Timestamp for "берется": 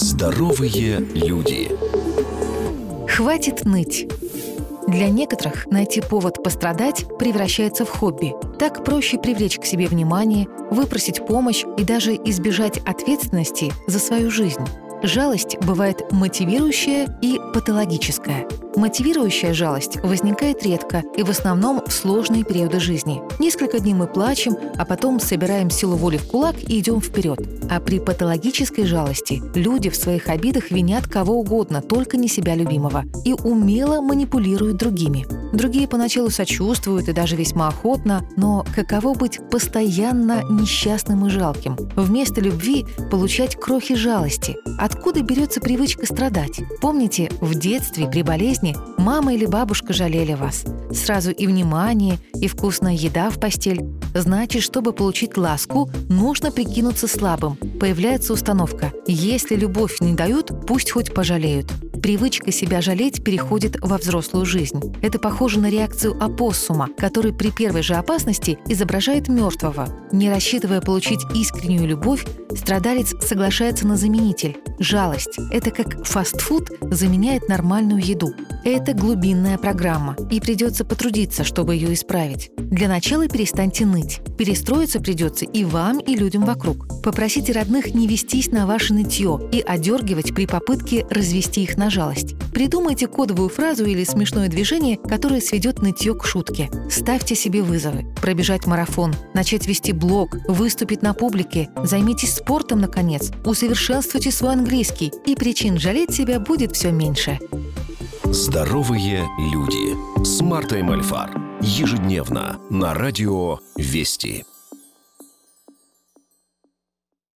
45.22-45.60